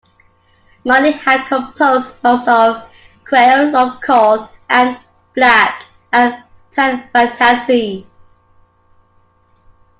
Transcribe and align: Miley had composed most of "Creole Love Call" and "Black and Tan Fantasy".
Miley 0.83 1.11
had 1.11 1.45
composed 1.45 2.15
most 2.23 2.47
of 2.47 2.89
"Creole 3.23 3.69
Love 3.71 4.01
Call" 4.01 4.49
and 4.67 4.97
"Black 5.35 5.85
and 6.11 6.41
Tan 6.71 7.07
Fantasy". 7.13 8.07